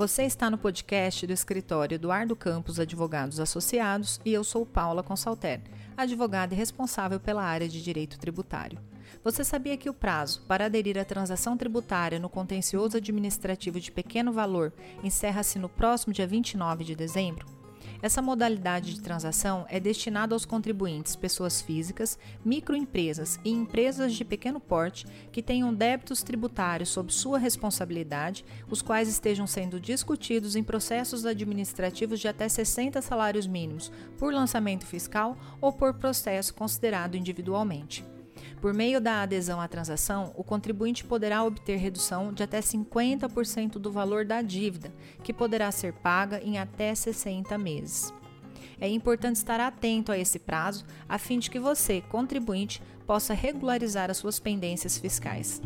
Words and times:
Você 0.00 0.22
está 0.22 0.48
no 0.48 0.56
podcast 0.56 1.26
do 1.26 1.32
escritório 1.34 1.96
Eduardo 1.96 2.34
Campos 2.34 2.80
Advogados 2.80 3.38
Associados 3.38 4.18
e 4.24 4.32
eu 4.32 4.42
sou 4.42 4.64
Paula 4.64 5.02
Consalter, 5.02 5.60
advogada 5.94 6.54
e 6.54 6.56
responsável 6.56 7.20
pela 7.20 7.42
área 7.42 7.68
de 7.68 7.82
direito 7.82 8.18
tributário. 8.18 8.78
Você 9.22 9.44
sabia 9.44 9.76
que 9.76 9.90
o 9.90 9.92
prazo 9.92 10.40
para 10.48 10.64
aderir 10.64 10.96
à 10.96 11.04
transação 11.04 11.54
tributária 11.54 12.18
no 12.18 12.30
contencioso 12.30 12.96
administrativo 12.96 13.78
de 13.78 13.92
pequeno 13.92 14.32
valor 14.32 14.72
encerra-se 15.04 15.58
no 15.58 15.68
próximo 15.68 16.14
dia 16.14 16.26
29 16.26 16.82
de 16.82 16.96
dezembro? 16.96 17.59
Essa 18.02 18.22
modalidade 18.22 18.94
de 18.94 19.00
transação 19.00 19.66
é 19.68 19.78
destinada 19.78 20.34
aos 20.34 20.44
contribuintes, 20.44 21.16
pessoas 21.16 21.60
físicas, 21.60 22.18
microempresas 22.44 23.38
e 23.44 23.50
empresas 23.50 24.14
de 24.14 24.24
pequeno 24.24 24.60
porte 24.60 25.06
que 25.30 25.42
tenham 25.42 25.74
débitos 25.74 26.22
tributários 26.22 26.88
sob 26.88 27.12
sua 27.12 27.38
responsabilidade, 27.38 28.44
os 28.68 28.82
quais 28.82 29.08
estejam 29.08 29.46
sendo 29.46 29.80
discutidos 29.80 30.56
em 30.56 30.62
processos 30.62 31.26
administrativos 31.26 32.20
de 32.20 32.28
até 32.28 32.48
60 32.48 33.02
salários 33.02 33.46
mínimos 33.46 33.90
por 34.18 34.32
lançamento 34.32 34.86
fiscal 34.86 35.36
ou 35.60 35.72
por 35.72 35.94
processo 35.94 36.54
considerado 36.54 37.16
individualmente. 37.16 38.04
Por 38.60 38.74
meio 38.74 39.00
da 39.00 39.22
adesão 39.22 39.58
à 39.58 39.66
transação, 39.66 40.32
o 40.36 40.44
contribuinte 40.44 41.04
poderá 41.04 41.42
obter 41.42 41.76
redução 41.76 42.32
de 42.32 42.42
até 42.42 42.60
50% 42.60 43.72
do 43.72 43.90
valor 43.90 44.24
da 44.24 44.42
dívida, 44.42 44.92
que 45.22 45.32
poderá 45.32 45.72
ser 45.72 45.94
paga 45.94 46.42
em 46.42 46.58
até 46.58 46.94
60 46.94 47.56
meses. 47.56 48.12
É 48.78 48.88
importante 48.88 49.36
estar 49.36 49.60
atento 49.60 50.12
a 50.12 50.18
esse 50.18 50.38
prazo, 50.38 50.84
a 51.08 51.18
fim 51.18 51.38
de 51.38 51.50
que 51.50 51.58
você, 51.58 52.02
contribuinte, 52.02 52.82
possa 53.06 53.32
regularizar 53.32 54.10
as 54.10 54.18
suas 54.18 54.38
pendências 54.38 54.98
fiscais. 54.98 55.60